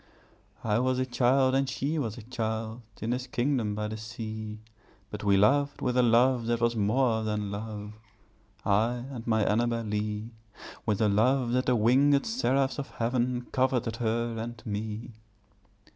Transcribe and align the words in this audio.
I 0.63 0.79
was 0.79 0.97
a 0.97 1.05
child 1.05 1.53
and 1.53 1.69
she 1.69 1.99
was 1.99 2.17
a 2.17 2.23
child, 2.23 2.81
In 3.03 3.11
this 3.11 3.27
kingdom 3.27 3.75
by 3.75 3.87
the 3.87 3.97
sea, 3.97 4.57
But 5.11 5.23
we 5.23 5.37
loved 5.37 5.79
with 5.79 5.95
a 5.95 6.01
love 6.01 6.47
that 6.47 6.59
was 6.59 6.75
more 6.75 7.21
than 7.23 7.51
love, 7.51 7.93
I 8.65 8.95
and 9.11 9.27
my 9.27 9.43
Annabel 9.43 9.83
Lee; 9.83 10.31
With 10.87 11.01
a 11.01 11.07
love 11.07 11.51
that 11.51 11.67
the 11.67 11.77
wing├©d 11.77 12.25
seraphs 12.25 12.79
of 12.79 12.89
heaven 12.89 13.45
Coveted 13.51 13.97
her 13.97 14.35
and 14.39 14.59
me. 14.65 15.11